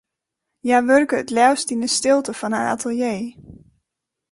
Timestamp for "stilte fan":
1.97-2.55